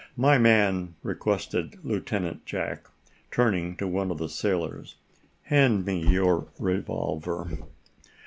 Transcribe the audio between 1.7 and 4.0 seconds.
Lieutenant Jack, turning to